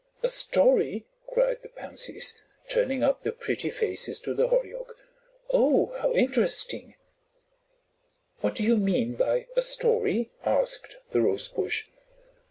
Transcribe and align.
"A 0.23 0.27
story!" 0.29 1.05
cried 1.27 1.61
the 1.61 1.69
Pansies, 1.69 2.41
turning 2.67 3.03
up 3.03 3.21
their 3.21 3.31
pretty 3.31 3.69
faces 3.69 4.19
to 4.21 4.33
the 4.33 4.47
Hollyhock. 4.47 4.95
"Oh, 5.51 5.95
how 5.99 6.11
interesting." 6.13 6.95
"What 8.39 8.55
do 8.55 8.63
you 8.63 8.77
mean 8.77 9.13
by 9.13 9.45
a 9.55 9.61
story?" 9.61 10.31
asked 10.43 10.97
the 11.11 11.21
Rosebush. 11.21 11.83